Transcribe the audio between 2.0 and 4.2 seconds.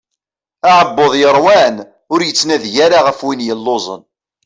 ur yettnadi ara ɣef win yelluẓen.